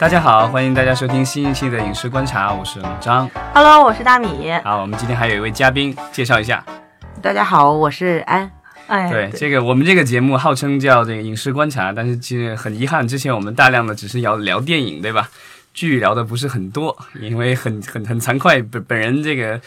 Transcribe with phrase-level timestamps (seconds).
[0.00, 3.30] 大家好，欢迎大家收听新一期的影视观察，我是老张。
[3.52, 4.50] Hello，我是大米。
[4.64, 6.64] 好，我们今天还有一位嘉宾，介绍一下。
[7.20, 8.50] 大家好，我是安。
[8.86, 15.28] 哎，对，这个我们这个节目号称叫这个影视观察，但是其实很遗憾，之前我们大量的只是聊聊电影，对吧？
[15.74, 19.60] 剧聊的不是很多，因为很很很惭愧，本本人这个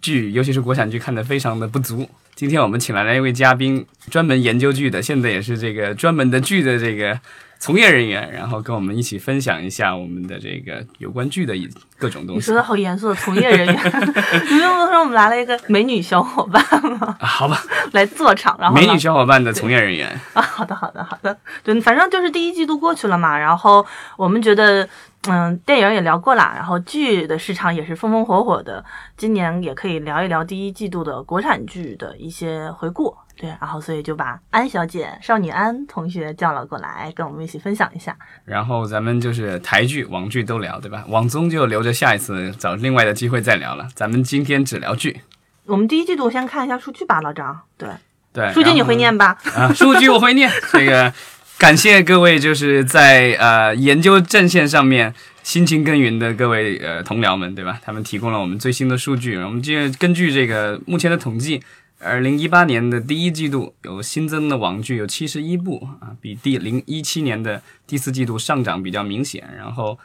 [0.00, 2.08] 剧，尤其是国产剧看的非常的不足。
[2.34, 7.20] 今天我们请来了一位嘉宾，专门研究剧的，现在也是这个专门的剧的这个
[7.58, 11.68] 从业人员，然后跟我们一起分享一下我们的这个有关剧的一
[11.98, 12.36] 各种东西。
[12.36, 12.54] 你说。
[12.54, 13.76] 的好严肃的从业人员，
[14.48, 16.62] 你没有说我们来了一个美女小伙伴
[16.98, 17.16] 吗？
[17.18, 17.60] 啊好吧，
[17.92, 23.84] 来坐场，然后美女小伙伴的从业人员，啊，好的，好的，好的，对，反正就是第一季度过去了嘛，然后
[24.16, 24.88] 我们觉得，
[25.28, 28.84] 嗯，电影也聊过啦，然后剧的市场也是风风火火的，
[29.16, 38.14] 今年也可以聊一聊第一季度的国产剧的一些回顾，对，然后所以就把安小姐、少女安同学叫了过来，跟我们一起分享一下。
[38.44, 41.04] 然后咱们就是台剧、网剧都聊，对吧？
[41.08, 43.88] 网综就留着下一次找另外的机会再聊了。
[43.94, 45.22] 咱们今天只聊剧，
[45.64, 47.88] 我们第一季度先看一下数据吧，老张，对，
[48.30, 49.38] 对，数据你会念吧？
[49.56, 49.72] 啊？
[49.72, 50.50] 数据我会念。
[50.70, 51.10] 这个
[51.58, 57.80] 感谢各位就是在呃研究阵线上面辛勤耕耘的各位呃同僚们，对吧？
[57.82, 61.62] 他们提供了我们最新的数据，我们这根据这个目前的统计。
[62.00, 69.42] 二零一八年的第一季度有新增的网剧有七十一部啊，比第零一七年的第四季度上涨比较明显。
[69.56, 69.98] 然后，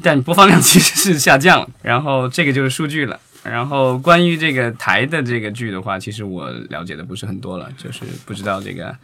[0.00, 1.68] 但播放量其实是下降了。
[1.82, 3.18] 然后这个就是数据了。
[3.42, 8.94] 然后关于这个台的这个剧的话，其实我了解的不是很多了，就是不知道这个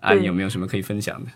[0.00, 1.30] 安对有没有什么可以分享的。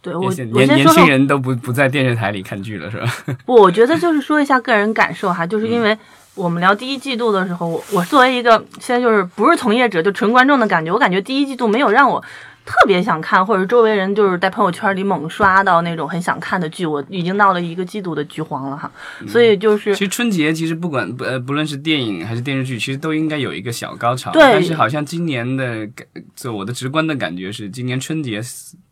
[0.00, 3.06] 对我，年我年轻人都不不在电视台里看剧了，是吧？
[3.44, 5.96] 不，我觉得就是说一下个人感受哈，就是因为
[6.34, 12.22] 我们聊第一季度的时候，我我作为一个现在就是不是从业者，就纯观众的感觉，我感觉第一季度没有让我
[12.68, 18.90] 特别想看，或者周围人就是在朋友圈里猛刷到那种很想看的剧，我已经到了一个季度的剧荒了哈，
[19.26, 24.30] 所以就是其实春节其实不管不呃不论是电影还是电视剧，其实都应该有一个小高潮。
[24.32, 26.06] 对但是好像今年的感，
[26.36, 28.42] 就我的直观的感觉是，今年春节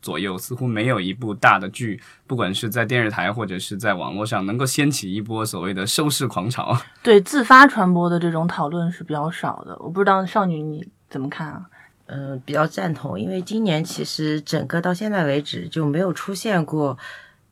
[0.00, 6.75] 左右似乎没有一部大的剧，不管是在电视台或者是在网络上，能够掀起一波所谓的收视狂潮。
[7.03, 11.66] 对自发传播的这种讨论是比较少的，我不知道少女你怎么看啊？
[12.09, 16.97] 嗯、比较赞同，因为今年其实整个到现在为止就没有出现过，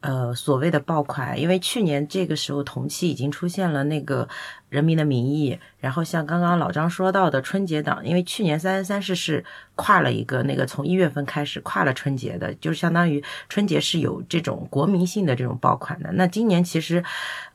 [0.01, 1.41] 呃，所谓的爆款。
[1.41, 4.25] 因为去年这个时候同期已经出现了那个
[4.69, 9.45] 《人民的名义》，然后像刚刚老张说到的春节档，因为去年三十三世是
[9.75, 16.13] 跨了一个那个从一月份开始跨了春节的，就是相当于春节是有这种国民性的这种爆款的。
[16.13, 17.03] 那今年其实，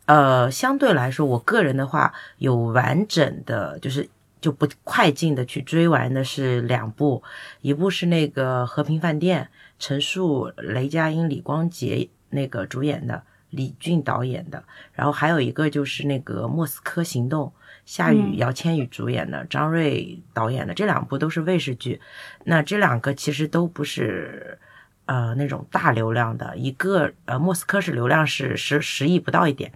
[0.06, 4.10] 呃，相对来说，我个人的话有完整的，就是。
[4.42, 7.22] 就不快进的去追完的是两部，
[7.62, 9.44] 一部是那个《和平饭店》，
[9.78, 14.64] 陈数、雷佳音、李光洁那个主演的，李俊导演的，
[14.94, 17.48] 然后还有一个就是那个《莫斯科行动》，
[17.86, 22.00] 夏雨、嗯姚千羽主演的，张瑞导演的，这两部都是卫视剧。
[22.46, 24.58] 那这两个其实都不是
[25.06, 29.74] 呃那种大流量的，一个呃莫斯科是流量是十十亿不到一点，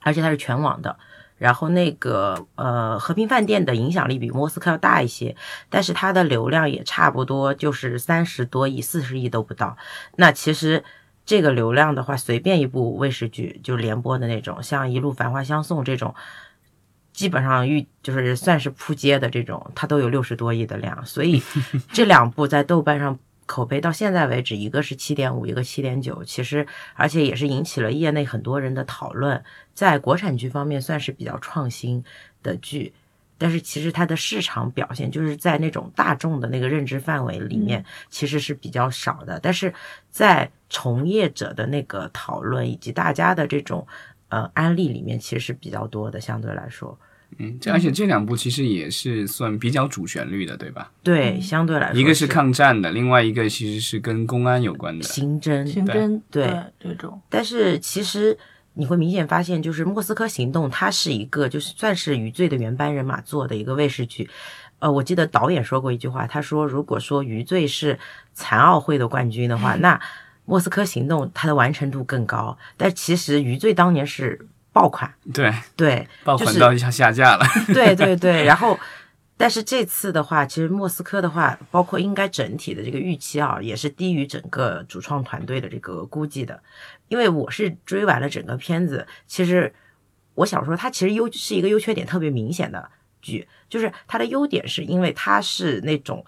[0.00, 0.96] 而且它是全网的。
[1.40, 5.34] 然后那个呃和平饭店的影响力比莫斯科要大一些，
[5.70, 9.78] 但是它的流量也差不多就是三十多亿、四十亿都不到。
[10.16, 10.84] 那其实
[11.24, 16.14] 这个流量的话，随便一部卫视剧就联播的那种，像《一路繁花相送》这种，
[17.14, 21.06] 基本上预就是算是扑街的这种，它都有六十多亿的量。
[21.06, 21.42] 所以
[21.90, 23.18] 这两部在豆瓣上。
[23.50, 29.42] 口碑到现在为止，一个是七点五，一个七点九，其实而且也是引起了业内很多人的讨论。
[29.74, 32.04] 在国产剧方面算是比较创新
[32.44, 32.92] 的剧，
[33.36, 39.40] 但是其实它的市场表现就是在那种大众的那个认知范围里面，其实是比较少的。
[39.42, 39.74] 但是
[40.12, 43.84] 在从业者的那个讨论以及大家的这种
[44.28, 46.96] 呃案例里面，其实是比较多的，相对来说，
[47.38, 50.90] 嗯，这而且这两部其实也是算比较主旋律的，对吧？
[51.02, 55.04] 对，相对来说一个是抗战的，另外一个其实是跟公安有关的。
[55.04, 58.36] 刑侦，刑侦对这种，但是其实
[58.74, 64.28] 你会明显发现，就是《莫斯科行动》，它是一个就是算是余罪的原班人马做的一个卫视剧。
[64.80, 67.98] 呃，我记得导演说过一句话，他说：“如果说余罪是
[68.32, 69.94] 残奥会的冠军的话， 那
[70.46, 72.56] 《莫斯科行动》它的完成度更高。
[72.78, 77.44] 但其实余罪当年是爆款，对，对，爆款到一下下架了。
[77.74, 78.78] 对对对， 然后。
[79.36, 86.62] 但是这次的话，其实莫斯科的话，包括应该整体的这个预期啊，也是低于整个主创团队的这个估计的。
[87.08, 89.72] 因为我是追完了整个片子，其实
[90.34, 92.90] 我想说，它其实优是一个优缺点特别明显的
[93.22, 96.22] 剧，就是它的优点是因为它是那种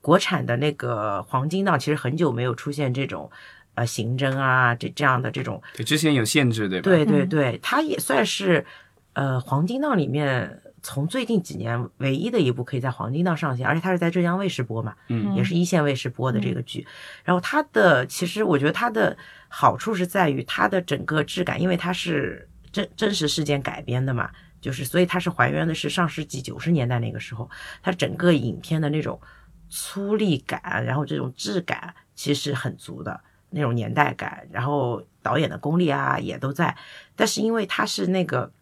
[0.00, 3.30] 国产的那个黄金档，其实很久没有出现这种
[3.76, 6.82] 呃刑侦啊这这样的这种，对，之前有限制，对吧？
[6.82, 8.66] 对对嗯对，它也算是
[9.12, 16.86] 呃黄金档里面从最近几年唯一的一部可以在黄金档上线，而且它是在浙江卫视播嘛，嗯也是一线卫视播的这个剧。
[17.24, 19.16] 然后它的其实我觉得它的
[19.48, 24.30] 好处是在于它的整个质感，因为它是真真实事件改编的嘛，
[24.60, 27.50] 就是所以它是还原的是上世纪九十年代那个时候，
[27.82, 29.20] 它整个影片的那种
[29.68, 33.20] 粗粝感，然后这种质感其实很足的
[33.50, 36.76] 那种年代感，然后导演的功力啊也都在，
[37.14, 38.52] 但是因为他是那个。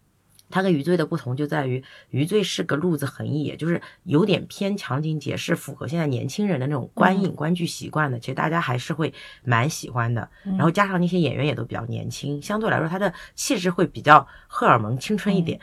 [0.50, 8.20] 他跟余罪的不同就在于，余罪是个路子横溢，也就是有点偏强情节，是符合现在年轻人的那种观影观剧习惯的。
[8.20, 10.28] 其实大家还是会蛮喜欢的。
[10.44, 15.58] 然后加上那些演员也都比较年轻，相对来说他的气质会比较荷尔蒙青春一点。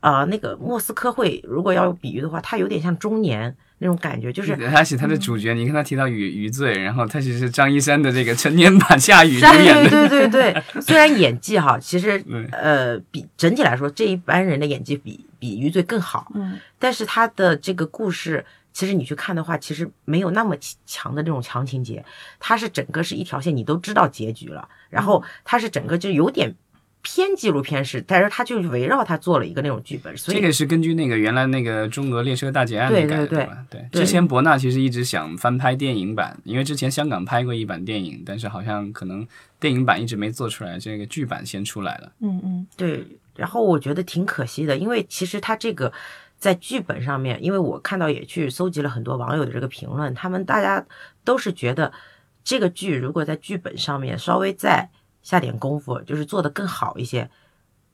[0.00, 20.56] 呃，那个莫斯科会，如果要有比喻的话，它有点像中年那种感觉，就是他是他的主角，你看他提到余余罪，然后他其实是张一山的这个成年版夏雨主演的，对对对对， 虽然演技哈，其实呃比整体来说这一班人的演技比比余罪更好，嗯，但是他的这个故事，其实你去看的话，其实没有那么
[20.86, 22.04] 强的这种强情节，
[22.38, 26.54] 它是整个是一条线，你都知道结局了，然后它是整个就有点
[27.02, 33.66] 偏纪录片式，但是他就围绕他做了一个那种剧本，所以这个是根据那个原来那个中俄列车大劫案对改的对对吧？
[33.68, 39.26] 对，对之前博纳其实一直想翻拍电影版，因为之前香港拍过一版电影，但是好像可能
[39.58, 42.12] 电影版一直没做出来，这个剧版先出来了。
[42.20, 43.04] 嗯嗯对，
[43.34, 45.92] 然后我觉得挺可惜的，因为其实他这个
[46.38, 50.86] 在剧本上面，因为我看到也去搜集了很多网友的这个评论，他们大家
[51.24, 51.92] 都是觉得
[52.44, 54.88] 这个剧如果在剧本上面稍微再
[55.22, 57.30] 下点功夫，就是做得更好一些，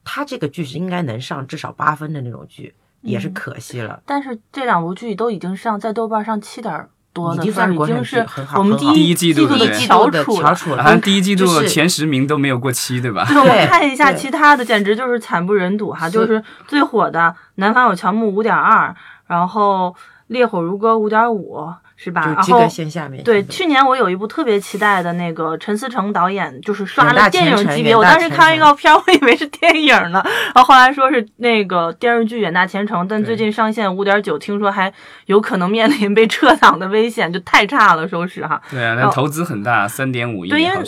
[0.05, 4.03] 他这个剧是应该能上至少八分的那种剧，也是嗯可惜了。
[4.07, 10.43] 但是这两部剧都已经上在豆瓣上七点多的已经，算是国产已经是剧很好我们第一季度对季度的翘楚了。
[10.43, 13.25] 翘楚了，好像第一季度前十名都没有过七，对吧？
[13.27, 16.09] 对，我们看一下其他的，简直就是惨不忍睹哈！
[16.09, 17.21] 就是最火的
[17.57, 18.95] 《南方有乔木》五点二，
[19.27, 19.89] 然后
[20.29, 22.23] 《烈火如歌》五点五，是吧？
[22.25, 23.23] 然就及格后线下面。
[23.25, 27.97] 对，去年我有一部特别期待的那个陈思诚导演，就是刷了电影级别。
[27.97, 30.23] 我当时看预告片， 我以为是电影呢，
[30.55, 34.93] 然后后来说是那个电视剧《远大前程》，但最近上线五点九，听说还
[35.27, 38.61] 有可能面临被撤档的危险，就太差了，收视哈。
[38.71, 40.79] 对啊，那投资很大，三点五亿对因为。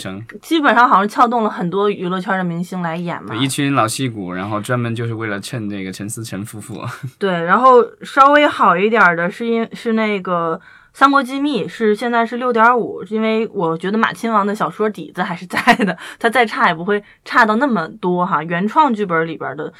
[0.42, 3.34] 基本上好像撬动了很多娱乐圈的明星来演嘛，。
[3.34, 6.82] 一群老戏骨，然后专门就是为了衬这个陈思诚夫妇。
[7.18, 10.60] 对，然后稍微好一点的是因是那个
[10.92, 18.42] 《三国机密》，是现在是六点五，因为我觉得马亲王的小说底子还是在的，他再差也不会差到那么多哈。
[18.42, 19.72] 原创剧本里边的，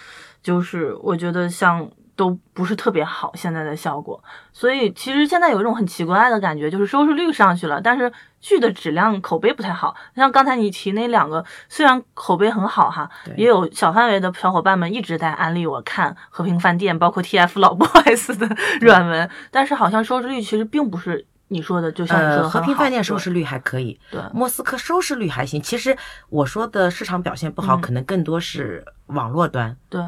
[0.42, 4.22] 就是我觉得像都不是特别好现在的效果，
[4.52, 8.12] 所以其实现在有一种很奇怪的感觉，就是收视率上去了，但是
[8.42, 9.96] 剧的质量口碑不太好。
[10.14, 13.08] 像刚才你提那两个，虽然口碑很好哈，
[13.38, 22.46] 也有小范围的小伙伴们一直在安利我看《和平饭店》，包括 TF 老 boys 的软文，但是好像收视率其实并不是你说的，就像你说。
[22.46, 25.62] 和平饭店收视率还可以，对莫斯科收视率还行。
[25.62, 25.96] 其实
[26.28, 30.04] 我说的市场表现不好，嗯可能更多是网络端，对，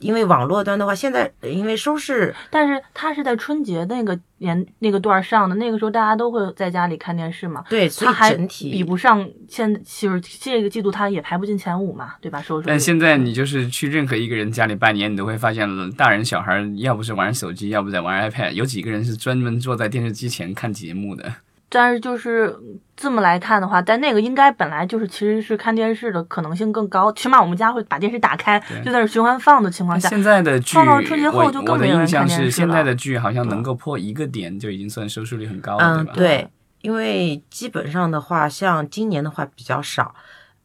[0.00, 7.62] 因为网络端的话，现在呃因为收视但是它是在春节那个年那个段儿上的，那个时候大家都会在家里看电视嘛。
[7.68, 12.40] 对，所以它还整体比不上现就是这个季度，它也排不进前五嘛，对吧？
[12.42, 12.68] 收视率。
[12.68, 21.30] 但现在你就是去任何一个人家里拜年，你都会发现，大人小孩要不是玩手机，要不在玩 iPad，有几个人是专门坐在电视机前看节目的。
[21.72, 22.54] 但是就是
[22.96, 36.12] 这么来看的话，但那个应该本来就是其实是看电视的可能性更高，起码我们家会把电视打开，就在那循环放的情况下，现在的剧，放到春节后我就更没有人我的印象是，现在的剧好像能够破一个点就已经算收视率很高了，嗯对吧？
[36.16, 36.48] 对，
[36.82, 40.14] 因为基本上的话，像今年的话比较少，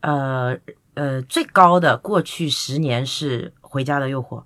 [0.01, 0.57] 呃
[0.95, 4.41] 呃，最高的过去十年是《回家的诱惑》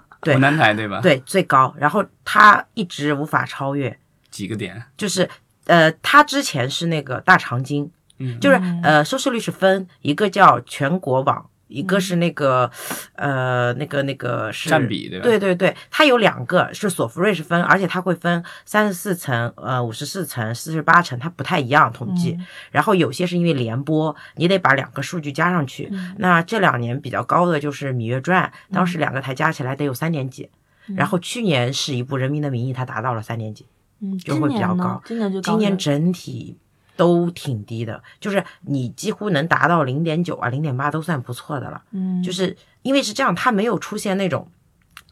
[0.20, 3.98] 对湖南台对吧？，对最高，然后它一直无法超越，
[4.34, 5.30] 几个点，就是
[5.66, 7.88] 呃，它之前是那个大长今。
[8.18, 12.70] 嗯，就是嗯呃，收视率是分一个叫全国网，一个是那个
[13.14, 15.24] 呃那个那个是占比对吧？
[15.24, 22.32] 对对对，它有两个是索福瑞是分，而且它会分三十四层、呃五十四层、四十八层，它不太一样统计。
[22.38, 25.88] 嗯然后有些是因为联播，你得把两个数据加上去。
[25.92, 30.50] 嗯那这两年比较高的就是《芈月传》，当时两个台加起来得有三点几。
[30.94, 33.66] 然后去年是一部《人民的名义》，它达到了三点几。
[34.12, 36.56] 嗯，就会比较高今年就高今年整体
[36.96, 41.82] 都挺低的，就是你几乎能达到零点九啊、零点八都算不错的了。
[41.92, 44.48] 嗯，就是因为是这样，它没有出现那种。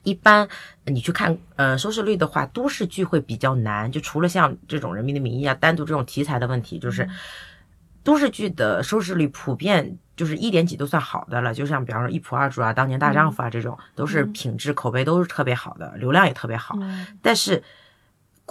[0.04, 0.48] 一般
[0.86, 7.08] 你去看呃收视率的话，都市剧会比较难，就除了像这种《人民的名义》啊，单独这种题材的问题，就是
[8.02, 16.76] 都市剧的收视率普遍就是一点几都算好的了，就像比方说《一仆二主》啊，《当年大丈夫》啊这种，都是品质口碑都是特别好的，流量也特别好。
[16.80, 17.62] 嗯但是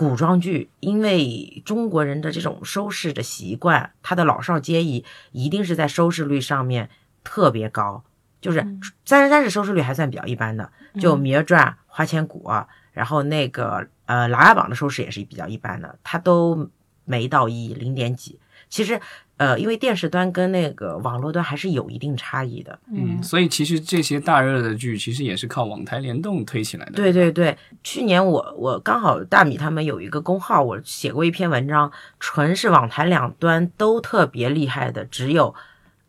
[0.02, 6.90] 古装剧，因为中国人的这种收视的习惯，他的老少皆宜，一定是在收视率上面
[7.24, 8.04] 特别高。
[8.42, 8.62] 就是
[9.06, 16.68] 《三生三世》收视率还算比较一般的，就《芈月传》《花千骨》啊，然后那个呃《琅琊榜》的收视也是比较一般的，它都
[17.06, 18.40] 没到一零点几。
[18.72, 19.00] 其实
[19.38, 22.80] 呃，因为电视端跟那个网络端还是有一定差异的。
[22.92, 26.94] 嗯，所以其实这些大热的剧，其实也是靠网台联动推起来的。
[26.94, 35.52] 对对对，去年我我刚好大米他们有一个公号，我写过一篇文章，纯是网台两端都特别厉害的，只有《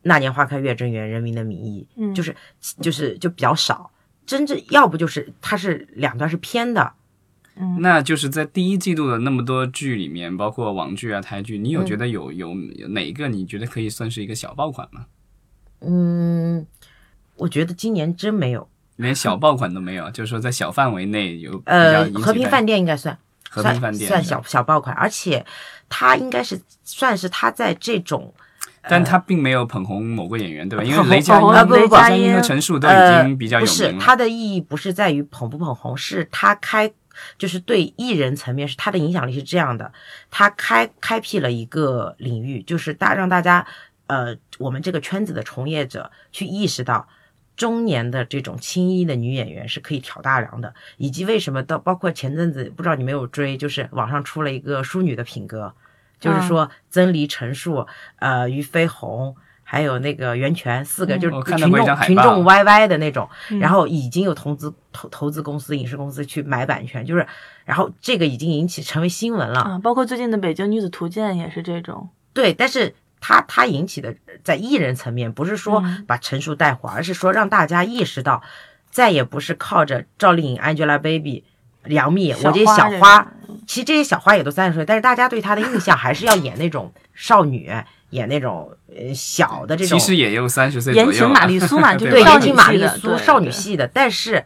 [0.03, 2.37] 那年花开月正圆》《人民的名义》，嗯就是
[2.81, 3.91] 就是就比较少。
[4.25, 6.93] 真正要不就是它是两端是偏的，
[7.79, 15.07] 那就是在第一季度的那么多剧里面，包括网剧啊、台剧，你有觉得有有有哪一个你觉得可以算是一个小爆款吗？
[15.81, 16.67] 嗯，
[17.37, 18.69] 我觉得今年真没有。
[18.97, 23.17] 连小爆款都没有，就是说在小范围内有呃和平饭店应该算
[23.49, 25.45] 和平饭店算算小小爆款，而且
[25.89, 28.33] 它应该是算是它在这种
[28.89, 30.85] 但他并没有捧红某个演员，对吧？
[30.85, 34.05] 因为捧雷佳音、捧红雷雷佳佳音和陈数都已呃经比较有不是名了。
[34.05, 36.93] 它的意义不是在于捧不捧红，是他开
[37.39, 39.93] 就是对艺人层面是他的影响力是这样的，
[40.31, 43.67] 他开开辟了一个领域，就是大让大家
[44.07, 47.09] 呃我们这个圈子的从业者去意识到。
[47.55, 55.73] 中年的这种青衣的女演员是可以挑大梁的，以及为什么到包括前阵子不知道你没有追，就是网上出了一个淑女的品格，
[56.19, 59.37] 就是说曾黎、陈数、呃于飞鸿，
[59.73, 61.21] 还有那个袁泉四个，嗯。
[61.21, 63.59] 就是我看到群众群众 YY 的那种，嗯。
[63.59, 67.27] 然后已经有投资投投资公司、影视公司去买版权，就是，
[67.65, 69.61] 然后这个已经引起成为新闻了。
[69.61, 74.15] 啊，包括最近的《北京女子图鉴》也是这种，对，但是它它引起的
[74.45, 76.05] 在艺人层面，不是说嗯。
[76.07, 78.43] 把陈数带火，而是说让大家意识到，
[78.91, 81.45] 再也不是靠着赵丽颖、Angelababy、
[81.87, 83.27] 杨幂，我这些小花
[83.67, 87.73] 其实这些小花也都三十岁，但是大家对她的印象还是要演那种少女，
[88.13, 91.13] 演那种呃小的这种其实也有三十岁左右了。
[91.13, 94.45] 言情玛丽苏嘛， 就对是少女言情玛丽系的苏少女系的，但是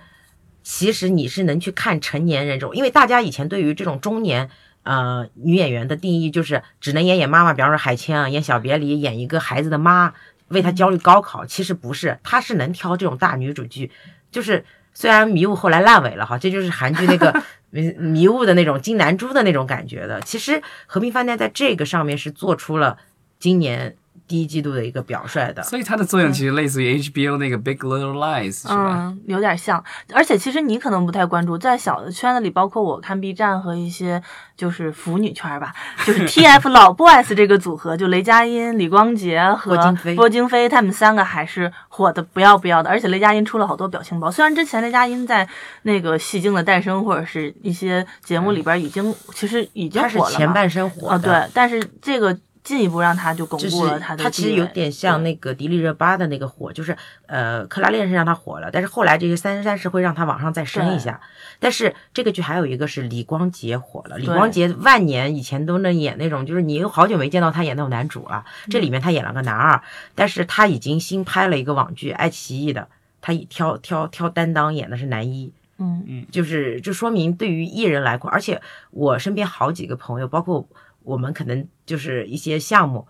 [0.62, 4.50] 其实你是能去看成年人这种，因为大家以前对于这种中年
[4.82, 10.12] 呃女演员的定义就是只能演演妈妈，比方说海清啊，演小别离，演一个孩子的妈，
[10.48, 13.90] 为她焦虑高考，其实不是，她是能挑这种大女主剧，
[14.30, 22.96] 就是虽然迷雾后来烂尾了哈，这就是韩剧那个 迷迷雾的那种金南珠的那种感觉的，其实和平饭店在这个上面是做出了
[23.38, 23.94] 今年
[24.28, 25.62] 第一季度的一个表率的。
[25.62, 28.74] 所以它的作用其实类似于 HBO 那个 Big Little Lies，是吧？
[29.08, 34.20] 嗯，有点像，而且其实你可能不太关注，在小的圈子里，包括我看 B 站和一些
[34.56, 35.72] 就是腐女圈儿吧，
[36.04, 40.16] 就是 TF 老 boys 这个组合，就雷佳音、李光洁和郭京飞。
[40.16, 45.48] 郭京飞他们三个还是火的不要不要的，而且雷佳音出了好多表情包，虽然之前雷佳音在
[45.82, 56.96] 那个《戏精的诞生》或者是一些节目里边已经其实已经火了前半生火啊，的，对，但是这个进一步让他就巩固了他的他其实有点像那个迪丽热巴的那个火，就是
[57.26, 61.20] 呃克拉恋是让他火了，但是后来这些三生三世会让他往上再升一下。
[61.60, 69.80] 但是这个剧还有一个是李光洁火了，李光洁万年以前都能演那种，就是你又好久没见到他演那种男主了，这里面他演了个男二，
[70.16, 72.88] 但是他已经新拍了一个网剧爱奇艺的，
[73.20, 75.52] 他以挑挑挑担当演的是男一。
[75.78, 80.66] 嗯就是就说明对于艺人来说，而且我身边好几个朋友，包括
[81.06, 83.06] 我们可能就是一些项目，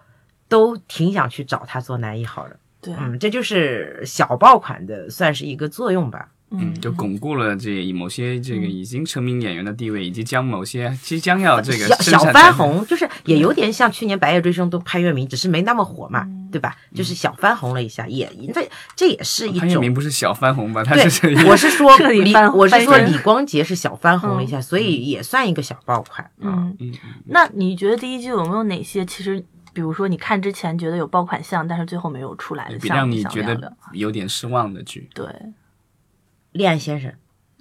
[0.48, 2.60] 都挺想去找他做男一号的。
[2.82, 6.30] 对，嗯，这就是小爆款的，算是一个作用吧。
[6.50, 16.76] 嗯，就巩固了这某些这个已经成名演员的地位，以及将某些即将要这个小翻红，就是也有点像去年《白夜追凶》都潘粤明，只是没那么火嘛，对吧？
[16.94, 20.84] 就是小翻红了一下，也这这也是一潘粤种明不是小翻红吧？
[20.84, 26.70] 他对是这，个我是说李，我是说李光洁是小翻红了一下，所以也算一个小爆款啊。
[26.70, 26.92] 嗯，嗯，
[27.26, 35.10] 那你觉得第一季有没有哪些其实，比如说你看之前觉得有爆款项，但是最后没有出来的比项目让你觉得有点失望的剧。
[35.12, 35.26] 对，
[36.56, 37.12] 恋爱先生。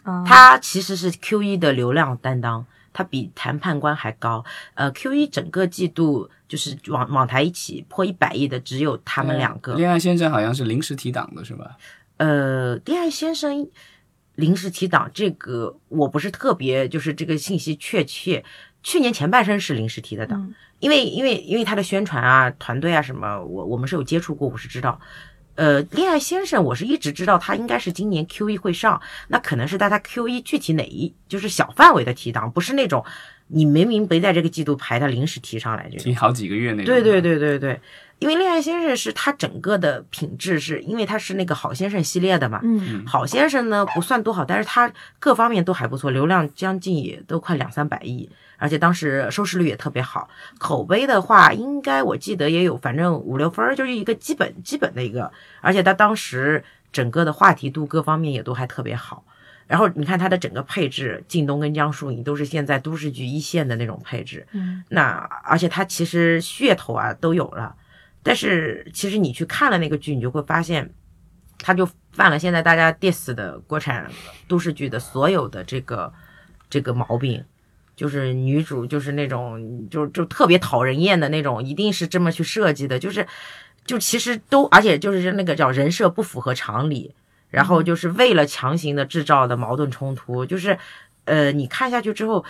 [0.03, 4.45] 嗯，他其实是 Q 一的流量担当，他比谈判官还高。
[4.75, 9.73] 呃，Q 一整个季度就是网网台一起破一百亿的只有他们两个。
[9.75, 11.77] 恋爱先生好像是临时提档的，是吧？
[12.17, 13.67] 呃，恋爱先生
[14.35, 18.43] 临时提档这个我不是特别就是这个信息确切。
[18.83, 24.99] 去年前半生是临时提的档，嗯因为因为因为他的宣传啊、团队啊什么，我我们是有接触过，我是知道。
[25.55, 33.05] 呃，恋爱先生，我是一直知道他应该是今年 Q 一会上，那可能是在他 Q 一具体哪一就是小范围的提档，不是那种
[33.47, 36.03] 你明明没在这个季度排，他临时提上来这种。
[36.03, 36.85] 提好几个月那种。
[36.85, 37.79] 对对对对对，
[38.19, 42.59] 因为《恋爱先生》是他整个的品质是，因为他是那个好先生系列的嘛。
[42.63, 50.27] 嗯好先生呢不算多好，但是他各方面都还不错，流量将近也都快两三百亿，而且当时收视率也特别好。
[50.57, 59.23] 口碑的话，应该我记得也有，反正五六分儿，就是一个基本基本的一个，而且他当时整个的话题度各方面也都还特别好。
[59.67, 64.83] 然后你看它的整个配置，靳东跟江疏影都是现在都市剧一线的那种配置，嗯。
[64.89, 65.11] 那
[65.43, 67.75] 而且它其实噱头啊都有了，
[68.21, 70.93] 但是其实你去看了那个剧，你就会发现，
[71.57, 74.09] 它就犯了现在大家 diss 的国产
[74.47, 76.13] 都市剧的所有的这个
[76.69, 77.43] 这个毛病，
[77.95, 83.25] 就是女主就是那种就就特别讨人厌的那种，一定是这么去设计的，就是
[83.85, 87.15] 就其实都而且就是那个叫人设不符合常理，
[87.49, 90.77] 然后就是为了强行的制造的矛盾冲突，就是
[91.25, 92.45] 呃你看下去之后。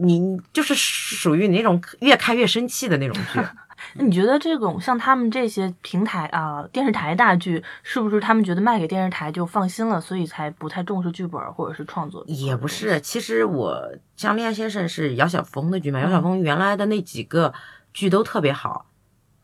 [0.00, 3.40] 你就是属于那种越看越生气的那种剧，
[3.98, 12.22] 那你觉得这种像他们这些平台啊、电视台大剧，是不是他们觉得卖给电视台就放心了，所以才不太重视剧本或者是创作？
[12.28, 13.00] 也不是。
[13.00, 17.52] 其实我像《恋爱先生》是姚晓峰的剧嘛，姚晓峰原来的那几个
[17.92, 18.86] 剧都特别好。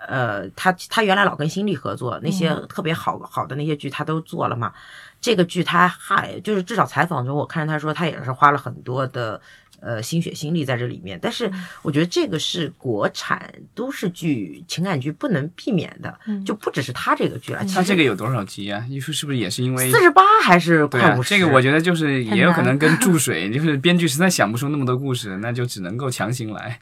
[0.09, 4.73] 呃，他他原来老跟新力合作，那些特别好好的那些剧他都做了嘛。
[5.21, 9.41] 这个剧他还就是至少采访中我看他说他也是花了很多的
[9.81, 17.65] 呃心血心力在这里面，但是我觉得这个是国产都市剧情感剧不能避免的，嗯就不只是他这个剧了。
[17.65, 18.85] 其它实这个有多少集啊？
[18.91, 26.79] 你说是不是也是因为四十八还是快五，十、这个我觉得就是也有可能跟 注水，就是编剧实在想不出那么多故事，那就只能够强行来。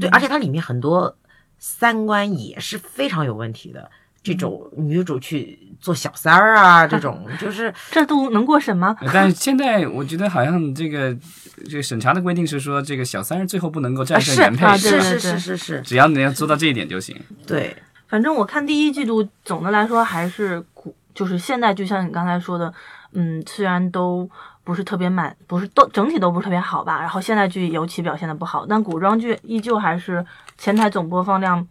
[0.00, 1.14] 对，而且它里面很多
[1.64, 3.88] 三观也是非常有问题的。
[4.20, 8.96] 这种女主去做小三儿啊，这种 就是这都能过审吗？
[9.12, 11.16] 但是现在我觉得好像这个
[11.68, 17.16] 这个审查的规定是说，这个小三儿最后不能够战胜原配，是是是是是，只要你要做到这一点就行。
[17.46, 17.76] 对，
[18.08, 22.72] 反正我看第一季度，总的来说还是古，就是现在就，像你刚才说的，
[23.12, 24.28] 嗯，虽然都
[24.64, 27.00] 不是特别满，不是都整体都不是特别好吧。
[27.00, 30.24] 然后现代剧尤其表现的不好，但古装剧依旧还是
[30.56, 31.66] 前台总播放量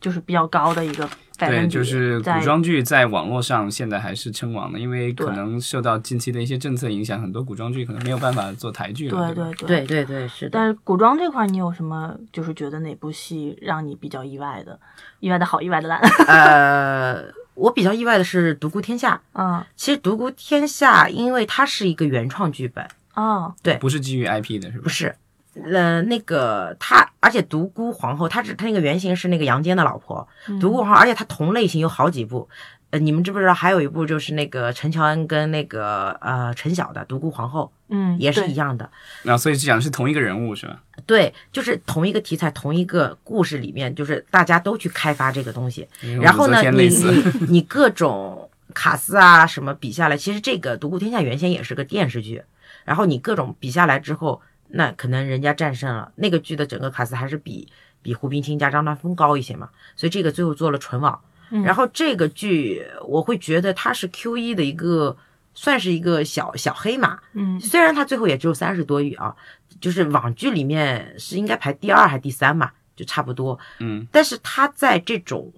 [0.00, 9.34] 就是比较高的一个百对，就是古装剧在网络上现在还是称王的，因为可能受到近期的一些政策影响，很多古装剧可能没有办法做台剧了。
[9.34, 9.66] 对对对。
[9.66, 10.50] 对对对是的。
[10.52, 14.78] 但是古装这块，儿，你有什么就是觉得哪部戏让你比较意外的？
[15.20, 16.00] 意外的好，意外的烂？
[16.26, 17.24] 呃，
[17.56, 19.20] 我比较意外的是《独孤天下》。
[19.40, 24.82] 嗯其实《独孤天下》因为它是一个原创剧本，哦不是基于 IP 的，是吧？
[24.84, 25.16] 不是，
[25.64, 32.48] 呃，那个他，而且独孤皇后，她只她那个原型是那个杨坚的老婆，嗯独孤皇后，而且他同类型有好几部。
[32.90, 38.88] 呃，你们知不知道还有一部就是那个陈乔恩跟那个呃陈晓的独孤皇后嗯，也是一样的，
[39.24, 40.80] 然后所以讲的是同一个人物是吧？
[41.04, 45.88] 对，就是同一个题材，同一个故事里面，就是大家都去开发这个东西。
[46.20, 52.42] 然后呢，你，你你各种卡斯啊什么比下来，其实这个《独孤天下》原先也是个电视剧，
[52.84, 57.68] 然后你各种比下来之后，那可能人家战胜了那个剧的整个卡斯还是比
[58.02, 61.20] 比胡冰卿加张丹峰高一些嘛，所以这个最后做了纯网。
[61.50, 65.16] 嗯然后这个剧我会觉得它是 Q 一的一个。
[65.58, 69.34] 算是一个小小黑马，嗯虽然它最后也只有三十多亿啊，
[69.80, 73.58] 就是网剧里面是应该排第二还第三嘛，就差不多。
[73.78, 75.50] 嗯，但是它在这种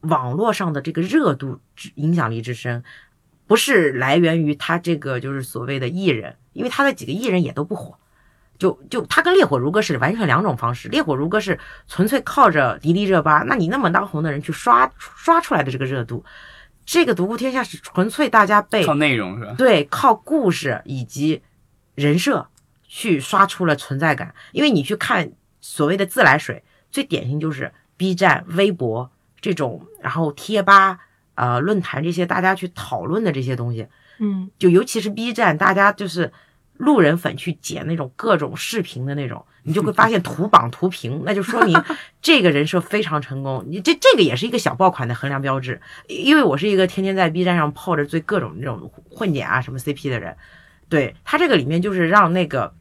[0.00, 2.82] 网络上的这个热度之影响力之深，
[3.46, 7.96] 不是来源于他这个就是所谓的艺人，因为他的几个艺人也都不火。
[8.58, 16.24] 就就他跟烈火如歌是完全两种方式，烈火如歌是纯粹靠着迪丽热巴，那你那么当红的人去刷刷出来的这个热度，
[16.86, 19.54] 这个独孤天下是纯粹大家被靠内容是吧？
[19.58, 21.42] 对，靠故事以及
[21.94, 22.48] 人设
[22.86, 24.34] 去刷出了存在感。
[24.52, 31.00] 因为你去看所谓的自来水，最典型就是 B 站、微博这种，然后贴吧、
[31.34, 33.88] 呃论坛这些大家去讨论的这些东西，
[34.20, 36.32] 嗯就尤其是 B 站，大家就是
[36.76, 41.80] 路人粉去剪那种各种视频的那种，你就会发现图榜图评， 那就说明
[42.20, 43.64] 这个人设非常成功。
[43.68, 50.36] 你这这个也是一个小爆款的衡量标志，因为我是一个天天在 B 站上泡着最各种那种混剪啊什么 CP 的人，
[50.88, 52.74] 对他这个里面就是让那个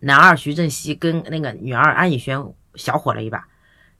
[0.00, 2.42] 男二徐正熙跟那个女二安以轩
[2.74, 3.46] 小火了一把。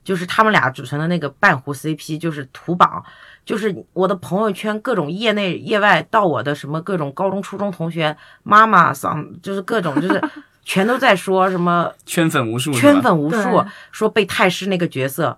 [0.03, 3.03] 就是他们俩组成的那个半壶 CP，就是图榜，
[3.45, 10.21] 就是我的朋友圈各种业内业外到我的什么各种高中初中同学妈妈桑，就是各种就是
[10.63, 15.37] 全都在说什么圈粉无数，圈粉无数，说被太师那个角色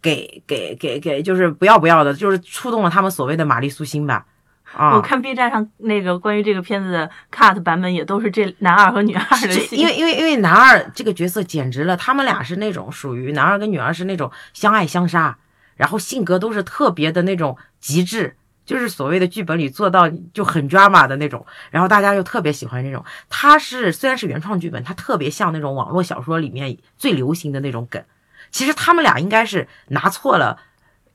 [0.00, 4.26] 给给给给就是不要不要的，就是触动了他们所谓的玛丽苏心吧。
[4.74, 4.96] 啊。
[4.96, 9.76] 我看 B 站上那个关于这个片子的 cut 版本，也都是这男二和女二的戏。
[9.76, 15.38] 因为因为因为男二这个角色简直了，他们俩是那种属于男二跟女二是那种相爱相杀，
[15.76, 23.04] 然后性格都是特别的那种极致，就是所谓的剧本里做到就很 drama 的那种，然后大家又特别喜欢这种。
[23.28, 28.02] 他是虽然是原创剧本，他特别像那种网络小说里面最流行的那种梗。
[28.50, 30.58] 其实他们俩应该是拿错了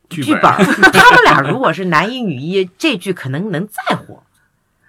[0.09, 0.57] 剧剧本儿，
[0.91, 4.21] 他们俩如果是男一女一，这剧可能能再火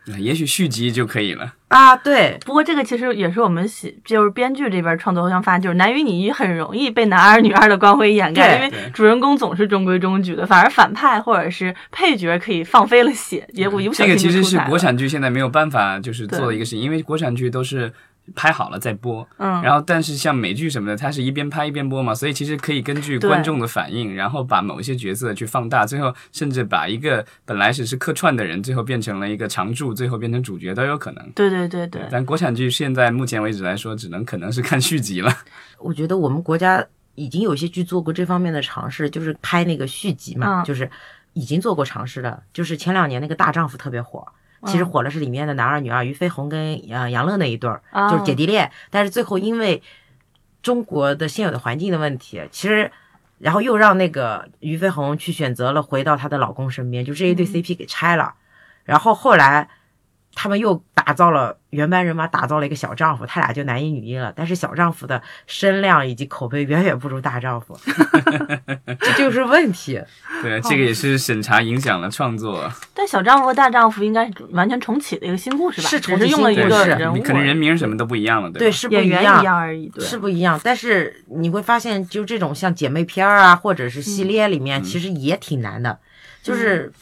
[0.18, 1.54] 也许续集就可以了。
[1.66, 1.96] 啊。
[1.96, 14.78] 对，不过这个其实也是我们写，就是编剧这边创作想法，就是男与女一很容易被男二女二的光辉掩盖，因为主人公总是中规中矩的，反而反派或者是配角可以放飞了写，结果一不小这个其实是国。
[14.78, 17.92] 产剧现在没有办法就是做的一个事情，因为国产剧都是
[18.34, 31.30] 拍好了再播，嗯，然后但是像美剧什么的，它是一边拍一边播嘛，所以其实可以根据观众的反应，然后把某一些角色去放大，最后甚至把一个本来只是客串的人，最后变成了一个常驻，最后变成主角都有可能。
[31.34, 35.32] 对对对对，但国产剧现在目前为止来说，只能可能是看续集了。
[35.78, 36.84] 我觉得我们国家
[37.14, 40.90] 已经有些剧做过这方面的尝试，就是拍那个续集嘛，嗯就是
[41.32, 42.42] 已经做过尝试的。
[42.52, 44.26] 就是前两年那个《大丈夫》特别火，
[44.64, 48.70] 其实火了是里面的男二女二，俞飞鸿跟呃杨乐那一对儿，啊就是姐弟恋。
[48.90, 49.82] 但是最后因为
[50.62, 52.90] 中国的现有的环境的问题，其实。
[53.38, 58.32] 然后又让那个俞飞鸿去选择了回到她的老公身边，就这一对 CP 给拆了。
[58.84, 59.68] 然后后来
[60.36, 64.32] 他们又打造了原班人马，打造了一个小丈夫，他俩就男一女一了。
[64.36, 67.76] 但是小丈夫的声量以及口碑远远不如大丈夫，
[69.00, 70.00] 这就是问题。
[70.42, 75.88] 对，这个也是审查影响了创作，但小丈夫和大丈夫应该是完全重启的一个新故事吧？
[75.88, 78.76] 是重启只是用了一新故事个人物，可能人名什么都不一样了，对，吧？
[78.76, 79.88] 是不一样，一样而已。
[79.88, 80.60] 对，是不一样。
[80.62, 85.98] 但是你会发现，就这种像姐妹片啊，或者是系列里面，其实也挺难的。
[86.42, 86.92] 就是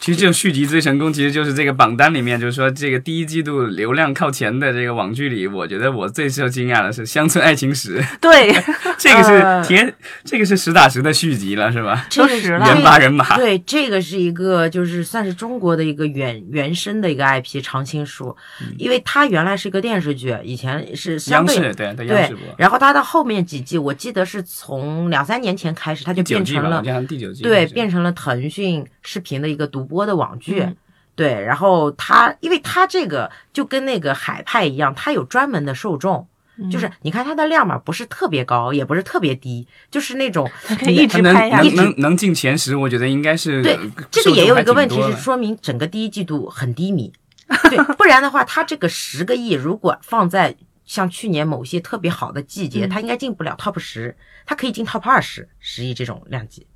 [0.00, 8.50] 其实这种续集最成功，其实就是这个榜单里面，就是说这个第一季度流量靠前的这个网剧里，我觉得我最受惊讶的是《乡村爱情史》， 对，
[8.98, 9.62] 这个呃。
[9.62, 12.06] 是贴，这个是实打实的续集了，是吧？
[12.08, 18.34] 这个都实了原八人马，对，这个是一个就是算是中国的一个原原生的一个 IP 常青树，
[18.78, 30.62] 因为它原来是一个电视剧，以前是相对央视对，在央视对播，，然后它到后面几季，我记得是从两三年前开始，它就第九季吧，变成了好像第九季对，变成了腾讯视频的一个独播的网剧。
[30.62, 30.76] 嗯
[31.16, 41.74] 对，然后它，因为它这个就跟那个海派一样，它有专门的受众，嗯就是你看它的量嘛，不是特别高，也不是特别低，就是那种可以一直拍下去。
[41.74, 47.12] 能能能进前十，我觉得应该是对呃这个也有一个问题是，说明整个第一季度很低迷。
[47.68, 56.66] 对，不然的话，它这个十个亿如果放在像去年某些特别好的季节，嗯它应该进不了 top 十，它可以进 top 二十，十亿这种量级。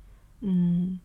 [0.41, 0.99] 嗯，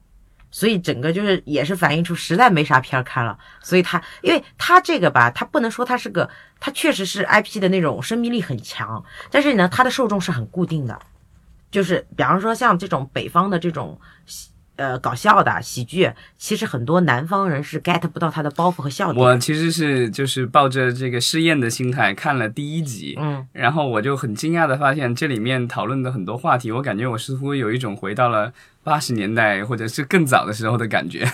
[0.50, 10.98] 所以整个就是也是反映出实在没啥片儿看了，所以他因为他这个吧，他不能说他是个，他确实是 IP 的那种生命力很强，但是呢，他的受众是很固定的，
[11.70, 19.22] 就是比方说像这种北方的这种喜呃搞笑的喜剧，其实很多南方人是 get 不到他的包袱和笑点。
[19.22, 31.28] 我其实是就是抱着这个试验的心态看了第一集，嗯，然后我就很惊讶的发现这里面讨论的很多话题，我感觉我似乎有一种回到了八十年代或者是更早的时候的感觉。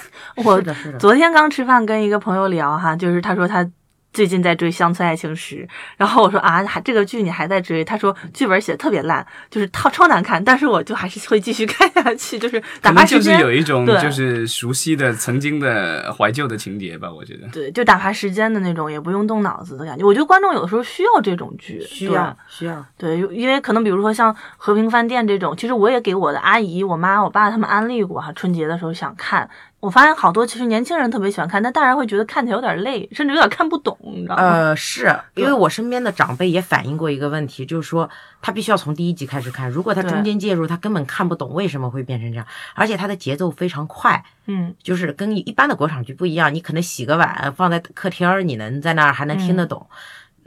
[0.44, 0.62] 我。
[0.98, 3.68] 昨天刚吃饭跟一个朋友聊哈，就是他说他
[4.16, 5.56] 最近在追《乡村爱情史》，
[5.98, 7.84] 然后我说啊，还这个剧你还在追？
[7.84, 13.44] 他说剧本写的特别烂，就是超超难看，但是我就还是会继续看下去，就是打发时间就是。
[13.44, 17.46] 有一种就是熟悉的曾经的怀旧的情节吧，我觉得。
[17.48, 20.02] 对，就打发时间的那种，也不用动脑子的感觉。
[20.02, 29.50] 我觉得观众有的时候需要这种剧，需要需要，对，因为可能比如说像和平饭店这种，其实我也给我的阿姨、我妈、我爸他们安利过哈，春节的时候想看。
[29.86, 34.42] 我发现好多其实年轻人特别喜欢看，但大人会觉得看起来有点累，甚至有点看不懂，你知道吗？
[34.42, 38.10] 呃，是因为我身边的长辈也反映过一个问题，就是说
[38.42, 42.44] 他必须要从第一集开始看，如果他中间介入，他根本看不懂为什么会变成这样，
[42.74, 49.86] 而且他的节奏非常快，嗯，就是跟一般的国产剧不一样，你可能洗个碗放在客厅儿，你能在那儿还能听得懂。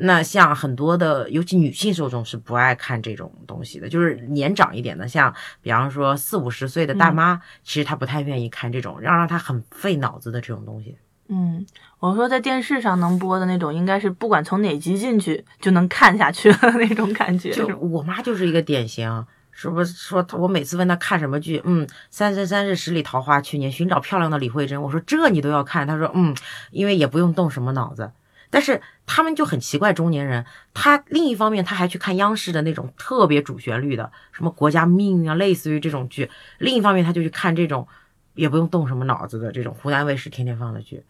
[0.01, 10.97] 那像很多的，尤其女性受众是不爱看这种东西的，就是年长一点的，像比方说四五十岁的大妈，其实她不太愿意看这种让让她很费脑子的这种东西。
[11.27, 11.65] 嗯，
[11.99, 17.51] 我说在电视上能播的那种，应该是不管从哪集进去就能看下去的那种感觉。
[17.51, 26.33] 就我妈就是一个典型，是不是说我每次问她看什么剧，嗯，《三生三世十里桃花》，去年寻找漂亮的李慧珍，我说这你都要看，她说嗯，
[26.71, 28.09] 因为也不用动什么脑子。
[28.49, 36.25] 但是他们就很奇怪，中年人他另一方面他还去看央视的那种特别主旋律的，什么国家命运啊，类似于这种剧；
[36.57, 37.88] 另一方面他就去看这种
[38.33, 41.03] 也不用动什么脑子的这种湖南卫视天天放的剧。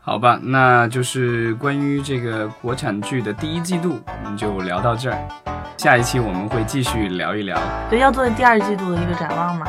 [0.00, 5.28] 好吧，那就是关于这个国产剧的第一季度，我们就聊到这儿。
[5.76, 7.60] 下一期我们会继续聊一聊。
[7.90, 9.66] 对，要做第二季度的一个展望嘛。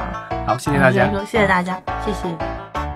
[0.47, 1.12] 好，谢谢大家。
[1.25, 2.88] 谢谢大家，谢谢。